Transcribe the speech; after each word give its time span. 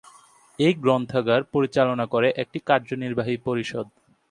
এই 0.59 0.73
গ্রন্থাগার 0.83 1.41
পরিচালনা 1.53 2.05
করে 2.13 2.27
একটি 2.43 2.59
কার্যনির্বাহী 2.69 3.35
পরিষদ। 3.47 3.85